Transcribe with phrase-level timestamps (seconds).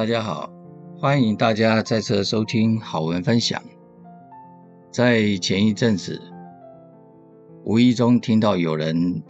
[0.00, 0.50] 大家好，
[0.98, 3.62] 欢迎大家再次收听好文分享。
[4.90, 6.18] 在前一阵子，
[7.66, 9.22] 无意中听到有人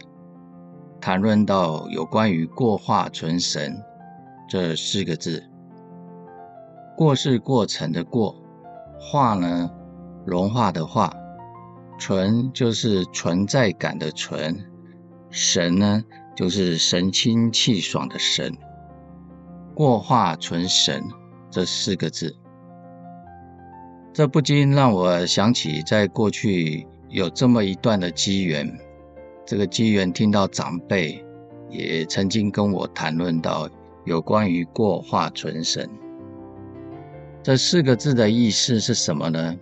[1.01, 3.77] 谈论到有关于“过化存神”
[4.47, 5.43] 这四个字。
[6.95, 8.33] 过是过程的过，
[8.97, 9.69] 化呢，
[10.25, 11.13] 融化的化，
[11.99, 14.57] 存就是存在感的存，
[15.31, 16.01] 神呢，
[16.33, 18.57] 就是神清气爽的神。
[19.81, 21.03] 过化存神
[21.49, 22.35] 这四个字，
[24.13, 28.71] 这不禁让我想起，在过去有这么一段的机缘。
[29.43, 31.25] 这个机缘听到长辈
[31.67, 33.67] 也曾经跟我谈论到
[34.05, 35.89] 有关于过化存神
[37.41, 39.55] 这四个字的意思是什么呢？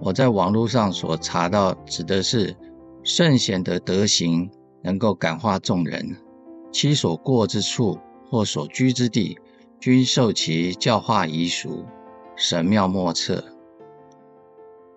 [0.00, 2.54] 我在网络上所查到，指的是
[3.02, 4.48] 圣贤的德行
[4.84, 6.16] 能够感化众人，
[6.70, 7.98] 其所过之处。
[8.30, 9.38] 或所居之地，
[9.80, 11.84] 均受其教化遗俗，
[12.36, 13.42] 神妙莫测。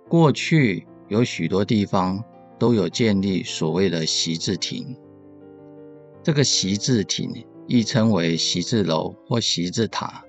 [0.07, 2.23] 过去有许多地方
[2.57, 4.95] 都有建立所谓的习字亭，
[6.23, 10.23] 这个习字亭亦称为习字楼或习字塔、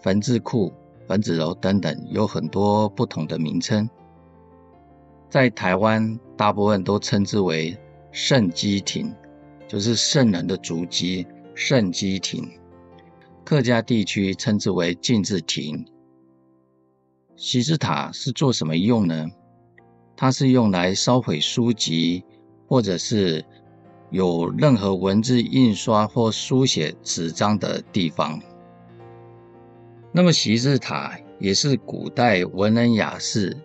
[0.00, 0.72] 坟字库、
[1.06, 3.88] 坟字楼等等，有很多不同的名称。
[5.28, 7.76] 在台湾，大部分都称之为
[8.12, 9.12] 圣基亭，
[9.66, 11.26] 就是圣人的足迹。
[11.60, 12.48] 圣基亭，
[13.44, 15.84] 客家地区称之为静字亭。
[17.34, 19.26] 习字塔是做什么用呢？
[20.16, 22.24] 它是用来烧毁书籍，
[22.68, 23.44] 或者是
[24.12, 28.40] 有任何文字印刷或书写纸张的地方。
[30.12, 33.56] 那么习字塔也是古代文人雅士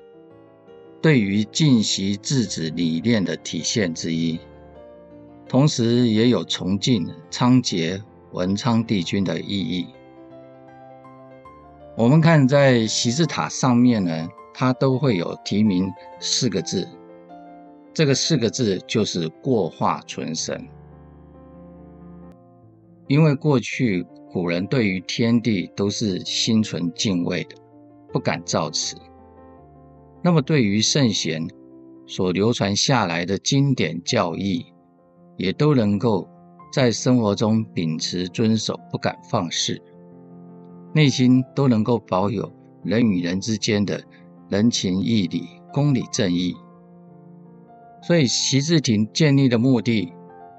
[1.00, 4.40] 对于尽习字纸理念的体现之一。
[5.48, 8.02] 同时也有崇敬仓颉
[8.32, 9.88] 文昌帝君的意义。
[11.96, 16.88] 我们看在习字塔上面呢，它都会有题名四个字，
[17.94, 20.68] 这个四个字就是“过化存神”。
[23.08, 27.56] 因为过去古人对于天地都是心存敬畏的，
[28.12, 28.98] 不敢造次。
[30.24, 31.48] 那么对于圣贤
[32.08, 34.73] 所流传下来的经典教义，
[35.38, 36.28] 也都能够
[36.72, 39.82] 在生活中秉持遵守，不敢放肆，
[40.94, 42.52] 内心都能够保有
[42.84, 44.04] 人与人之间的
[44.50, 46.56] 人情义理、公理正义。
[48.02, 50.12] 所以习字亭建立的目的，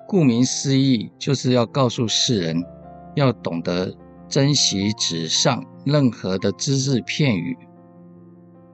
[0.09, 2.65] 顾名思义，就是要告诉世人，
[3.15, 3.95] 要懂得
[4.29, 7.57] 珍惜纸上任何的只字片语，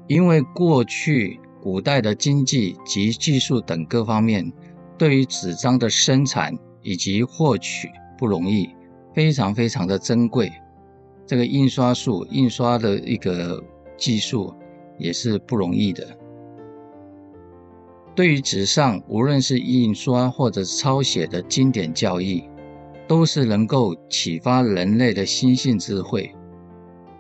[0.07, 4.53] 因为过去古代的经济及技术等各方面。
[5.01, 7.89] 对于纸张的生产以及获取
[8.19, 8.69] 不容易，
[9.15, 10.53] 非常非常的珍贵。
[11.25, 13.65] 这个印刷术、印刷的一个
[13.97, 14.55] 技术
[14.99, 16.07] 也是不容易的。
[18.15, 22.45] 对于纸上，无论是印刷或者抄写的经典教义，
[23.09, 26.31] 都是能够启发人类的心性智慧。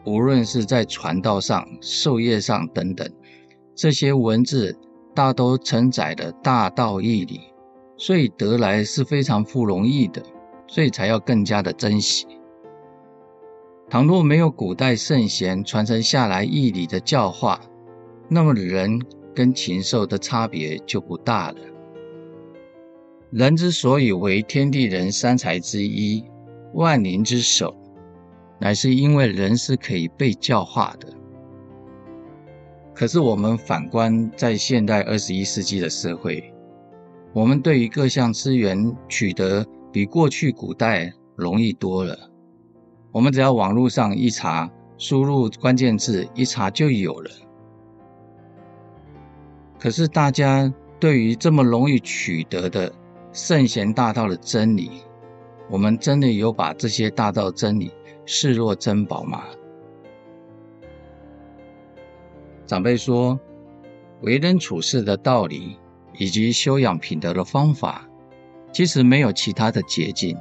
[0.04, 3.10] 无论是在传道上、授业上等等，
[3.74, 4.78] 这些文字
[5.14, 7.40] 大都承载了大道义理。
[8.00, 10.22] 所以得来是非常不容易的，
[10.66, 12.26] 所以才要更加的珍惜。
[13.90, 17.60] 倘若没有古代圣贤传承下来义理的教化，
[18.26, 18.98] 那么人
[19.34, 21.58] 跟禽兽的差别就不大了。
[23.30, 26.24] 人之所以为天地人三才之一，
[26.72, 27.76] 万灵之首，
[28.58, 31.06] 乃是因为人是可以被教化的。
[32.94, 36.49] 可是我们反观在现代二十一世纪的社会，
[37.32, 42.18] 我们对于各项资源取得比过去古代容易多了。
[43.12, 47.30] 我们只要网络上一查，输入关键字一查就有了。
[49.78, 52.92] 可是大家对于这么容易取得的
[53.32, 54.90] 圣贤大道的真理，
[55.70, 57.92] 我们真的有把这些大道真理
[58.26, 59.44] 视若珍宝吗？
[62.66, 63.38] 长辈说，
[64.22, 65.76] 为人处事的道理。
[66.20, 68.06] 以及修养品德的方法，
[68.74, 70.36] 其实没有其他的捷径，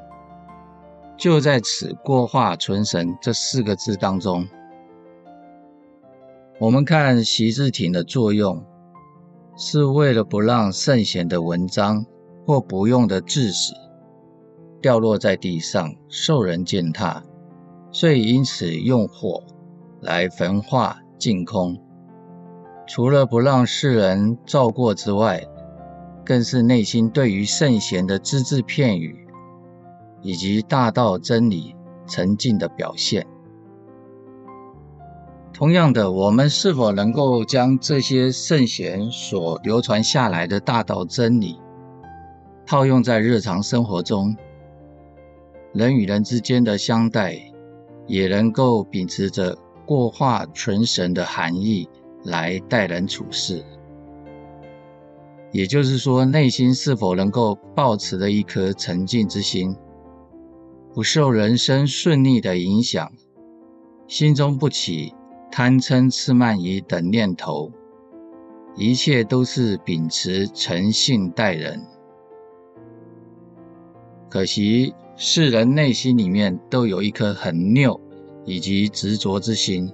[1.17, 4.45] 就在此“过化存神”这四个字当中。
[6.59, 8.61] 我们看习字亭的作用，
[9.55, 12.05] 是为了不让圣贤的文章
[12.45, 13.73] 或不用的字史
[14.81, 17.23] 掉落在地上受人践踏，
[17.93, 19.41] 所以因此用火
[20.01, 21.81] 来焚化净空，
[22.85, 25.41] 除了不让世人照过之外，
[26.29, 29.25] 更是内心对于圣贤的只字片语，
[30.21, 33.25] 以及大道真理沉静的表现。
[35.51, 41.59] 同样的，我们是否能够将这些圣贤所流传下来的大道真理，
[42.63, 44.37] 套用在日常生活中，
[45.73, 47.41] 人与人之间的相待，
[48.05, 51.89] 也能够秉持着过化存神的含义
[52.23, 53.65] 来待人处事？
[55.51, 59.75] 也就是说，内心是否能够抱持着一颗沉静之心，
[60.93, 63.11] 不受人生顺逆的影响，
[64.07, 65.13] 心中不起
[65.51, 67.71] 贪嗔痴慢疑等念头，
[68.75, 71.81] 一切都是秉持诚信待人。
[74.29, 77.99] 可惜世人内心里面都有一颗很拗
[78.45, 79.91] 以及执着之心，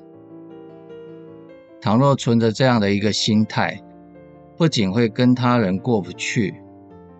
[1.80, 3.82] 倘若存着这样的一个心态，
[4.58, 6.56] 不仅会跟他人过不去，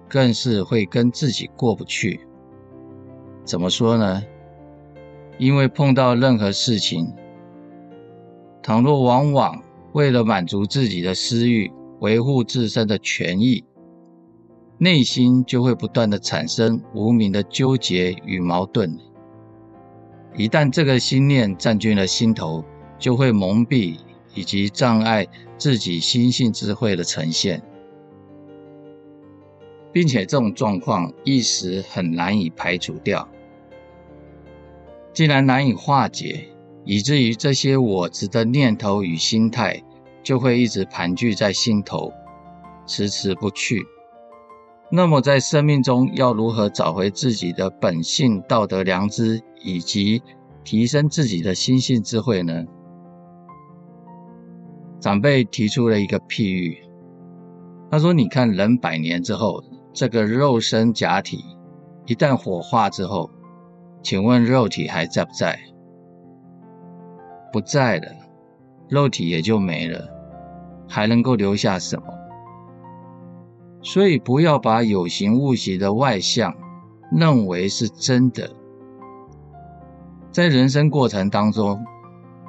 [0.08, 2.22] 更是会跟自己过不去。
[3.44, 4.24] 怎么说呢？
[5.38, 7.14] 因为碰到任何事情，
[8.64, 9.62] 倘若往往
[9.92, 13.66] 为了满足自己的私欲，维护自身的权益，
[14.78, 18.98] 内心就会不断地产生无名的纠结与矛盾。
[20.38, 22.64] 一旦这个心念占据了心头，
[22.98, 23.98] 就会蒙蔽
[24.36, 25.26] 以及障碍
[25.58, 27.64] 自己心性智慧的呈现，
[29.92, 33.28] 并且这种状况一时很难以排除掉。
[35.14, 36.50] 既然难以化解，
[36.84, 39.82] 以至于这些我执的念头与心态
[40.22, 42.12] 就会一直盘踞在心头，
[42.86, 43.84] 迟迟不去。
[44.92, 50.22] 那么，在生命中要如何找回自己的本性、道德良知，以及
[50.64, 52.66] 提升自己的心性智慧呢？
[55.00, 56.78] 长辈提出了一个譬喻，
[57.92, 59.64] 他说：“你看，人百年之后，
[59.94, 61.44] 这个肉身假体
[62.06, 63.30] 一旦火化之后，
[64.02, 65.60] 请问肉体还在不在？”
[67.52, 68.08] 不在了，
[68.90, 70.10] 肉体也就没了，
[70.90, 72.06] 还能够留下什么？
[73.82, 76.54] 所以不要把有形物形的外相
[77.12, 78.50] 认为是真的。
[80.32, 81.86] 在人生过程当中，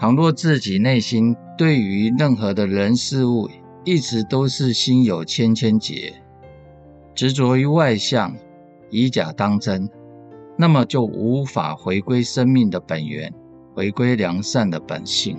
[0.01, 3.49] 倘若自己内心对于任何的人事物
[3.85, 6.13] 一直都是心有千千结，
[7.15, 8.37] 执着于外相，
[8.91, 9.89] 以假当真，
[10.57, 13.33] 那么就无法回归生命的本源。
[13.75, 15.37] 回归良善的本性。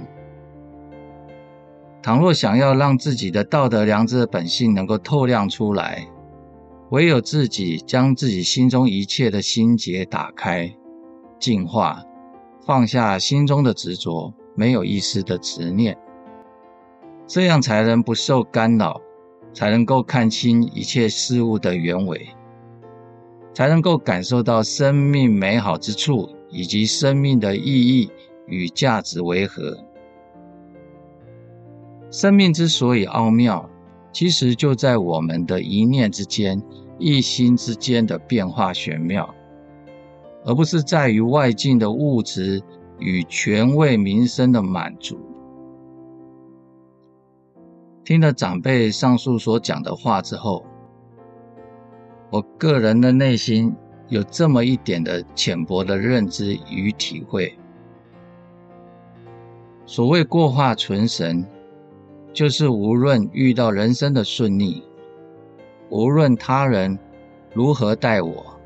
[2.04, 6.08] 倘若想要让自己的道德良知的本性能够透亮出来，
[6.92, 10.72] 唯有自己将自己心中一切的心结打开、
[11.40, 12.04] 净化，
[12.64, 15.98] 放下心中的执着，没有一丝的执念，
[17.28, 19.02] 这样才能不受干扰，
[19.54, 22.30] 才能够看清一切事物的原委，
[23.54, 28.10] 才能够感受到生命美好之处以及生命的意义。
[28.50, 29.78] 与价值为何？
[32.10, 33.70] 生命之所以奥妙，
[34.14, 36.64] 其实就在我们的一念之间、
[36.98, 39.36] 一心之间的变化玄妙，
[40.46, 42.64] 而不是在于外境的物质
[43.00, 45.20] 与权位名声的满足。
[48.07, 50.66] 听了长辈上述所讲的话之后，
[52.30, 53.76] 我个人的内心
[54.07, 57.54] 有这么一点的浅薄的认知与体会。
[59.85, 61.45] 所谓过化存神，
[62.31, 64.83] 就是无论遇到人生的顺逆，
[65.90, 66.97] 无论他人
[67.54, 68.57] 如何待我，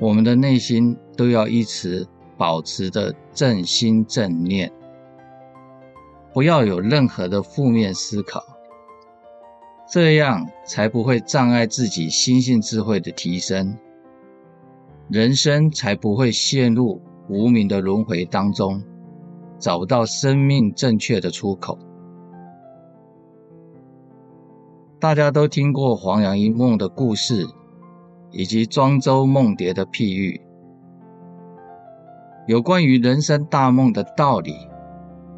[0.00, 2.04] 我们的内心都要一直
[2.36, 4.72] 保持着正心正念，
[6.32, 8.42] 不要有任何的负面思考，
[9.88, 13.76] 这样才不会障碍自己心性智慧的提升，
[15.08, 18.82] 人生才不会陷入无明的轮回当中。
[19.58, 21.78] 找不到生命正确的出口。
[25.00, 27.46] 大家都听过黄杨一梦的故事，
[28.30, 30.38] 以及庄周梦蝶的譬喻。
[32.46, 34.54] 有关于人生大梦的道理，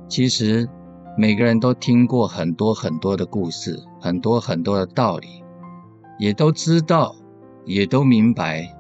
[0.09, 0.69] 其实
[1.21, 5.43] 每个人都听过很多很多的故事，很多很多的道理，
[6.17, 7.13] 也都知道，
[7.65, 8.73] 也都明白，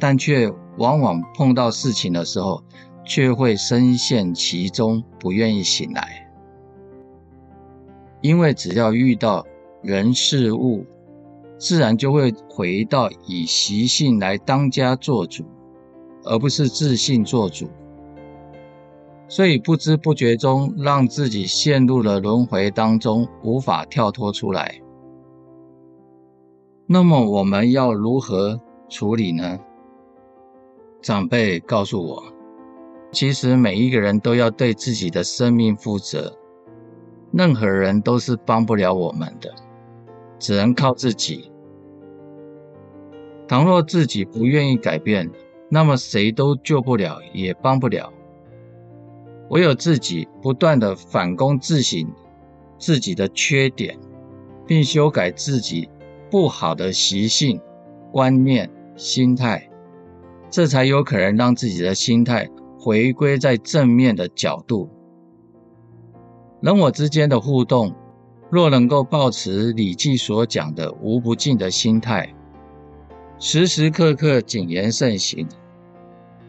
[0.00, 2.60] 但却往往碰到事情的时候，
[3.04, 6.28] 却会深陷其中，不愿意醒来。
[8.20, 9.46] 因为只要遇到
[9.80, 10.84] 人事物，
[11.56, 15.44] 自然就会回到以习性来当家做主，
[16.24, 17.70] 而不是自信做主。
[19.34, 24.80] 所以不知不觉中，让自己陷入了轮回当中，无法跳脱出来。
[26.86, 29.58] 那么我们要如何处理呢？
[31.02, 32.22] 长辈告诉我。
[33.10, 36.32] 其实每一个人都要对自己的生命负责，
[37.32, 39.52] 任何人都是帮不了我们的，
[40.38, 41.50] 只能靠自己。
[43.48, 45.28] 倘若自己不愿意改变，
[45.68, 48.12] 那么谁都救不了，也帮不了。
[49.50, 52.10] 唯有自己不断的反躬自省
[52.78, 53.98] 自己的缺点，
[54.66, 55.88] 并修改自己
[56.30, 57.60] 不好的习性、
[58.10, 59.68] 观念、心态，
[60.50, 62.48] 这才有可能让自己的心态。
[62.76, 64.90] 回归在正面的角度，
[66.60, 67.94] 人我之间的互动，
[68.50, 72.34] 若能够抱持《礼记》所讲的无不尽的心态，
[73.38, 75.48] 时时刻刻谨言慎行，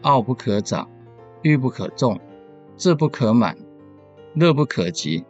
[0.02, 0.86] 傲不可长，
[1.40, 2.20] 欲不可纵，
[2.76, 3.56] 志不可满，
[4.34, 5.24] 乐不可极，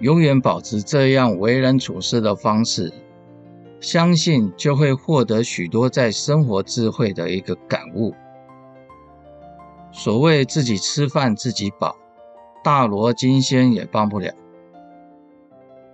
[0.00, 2.92] 永远保持这样为人处事的方式，
[3.80, 8.14] 相信就会获得许多在生活智慧的一个感悟。
[9.92, 11.96] 所谓自己吃饭自己饱，
[12.64, 14.32] 大罗金仙也帮不了。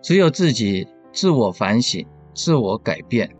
[0.00, 3.34] 只有自己自我反省、自我改变，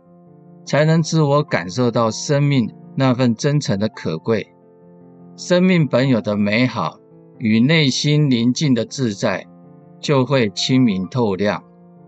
[0.65, 4.53] 才能自我感受到生命那份真诚的可贵，
[5.39, 6.99] 生命本有的美好
[7.37, 9.47] 与内心宁静的自在，
[10.01, 11.63] 就会清明透亮，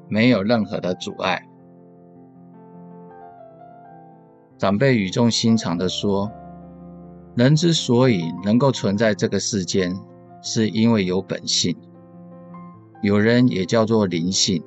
[0.10, 1.42] 没有任何的阻碍。
[4.58, 6.30] 长辈语重心长地说。
[7.34, 9.96] 人之所以能够存在这个世间，
[10.44, 11.74] 是因为有本性。
[13.02, 14.62] 有人也叫做灵性。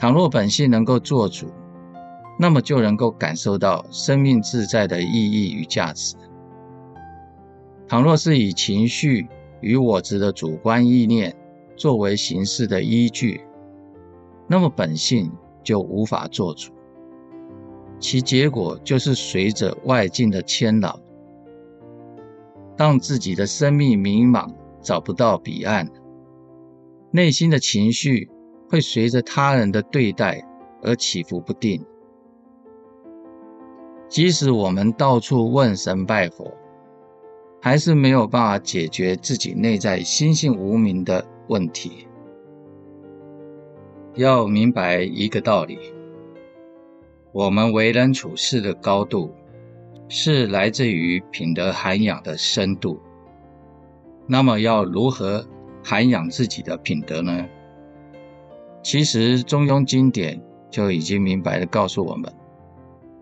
[0.00, 1.46] 倘若本性能够做主，
[2.40, 6.16] 那么就能够感受到生命自在的意义与价值。
[7.88, 9.26] 倘若是以情绪
[9.62, 11.34] 与我执的主观意念
[11.74, 13.40] 作为行事的依据，
[14.46, 15.32] 那么本性
[15.64, 16.70] 就无法做主，
[17.98, 21.00] 其结果就是随着外境的牵扰。
[22.76, 25.90] 让自己的生命迷茫，找不到彼岸，
[27.10, 28.30] 内心的情绪
[28.68, 30.46] 会随着他人的对待
[30.82, 31.84] 而起伏不定。
[34.08, 36.52] 即使我们到处问神拜佛，
[37.60, 42.06] 还是没有办法解决自己内在心性无明的问题。
[44.14, 45.78] 要明白一个道理：
[47.32, 49.32] 我们为人处事的高度。
[50.10, 52.98] 是来自于品德涵养的深度。
[54.26, 55.46] 那么要如何
[55.84, 57.46] 涵养自己的品德呢？
[58.82, 62.32] 其实中庸经典就已经明白地告诉我们：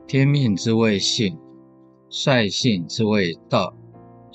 [0.06, 1.36] 天命之谓性，
[2.08, 3.74] 率性之谓道，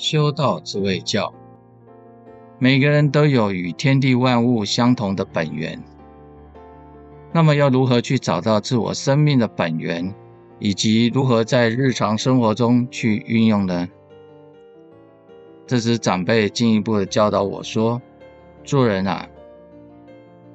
[0.02, 1.32] 修道之谓教。
[2.58, 5.80] 每个人都有与天地万物相同的本源。
[7.32, 10.12] 那么要如何去找到自我生命的本源？
[10.58, 13.88] 以及如何在日常生活中去运用呢？
[15.68, 18.02] 这时长辈进一步的教导我说
[18.66, 19.28] ：“做人啊，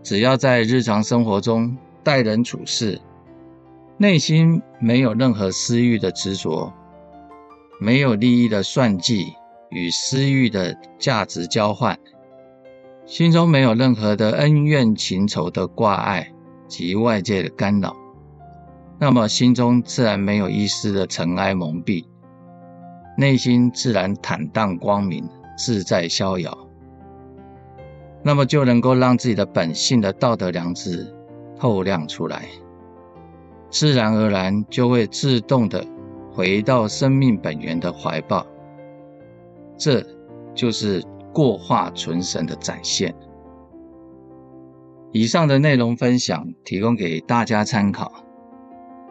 [0.03, 3.01] 只要在日常生活中待人处事，
[3.97, 6.73] 内心没有任何私欲的执着，
[7.79, 9.35] 没有利益的算计
[9.71, 11.99] 与私欲的价值交换，
[13.05, 16.33] 心中没有任何的恩怨情仇的挂碍
[16.67, 17.97] 及外界的干扰。”
[18.99, 22.07] 那么心中自然没有一丝的尘埃蒙蔽，
[23.19, 25.29] 内心自然坦荡光明、
[25.59, 26.57] 自在逍遥。
[28.23, 31.15] 那么就能够让自己的本性的道德良知
[31.59, 32.47] 透亮出来，
[33.71, 35.87] 自然而然就会自动的
[36.37, 38.47] 回到生命本源的怀抱。
[39.79, 40.05] 这
[40.55, 41.03] 就是
[41.33, 43.15] 过化存神的展现。
[45.13, 48.13] 以上的内容分享提供给大家参考。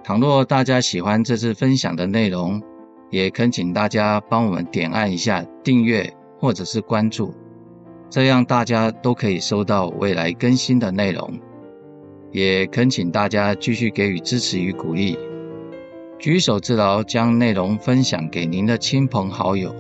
[0.03, 2.61] 倘若大家喜欢这次分享的内容，
[3.09, 7.33] 也恳请大家帮我们点按一下订阅或者是关注，
[8.07, 11.39] 这样大家都可以收到未来更新的内容。
[12.31, 15.17] 也恳请大家继续给予支持与鼓励，
[16.17, 19.73] 举手之劳将内容分享给您的亲朋好友。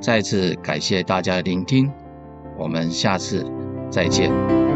[0.00, 1.90] 再次感谢大家的聆听，
[2.56, 3.44] 我们下次
[3.90, 4.69] 再见。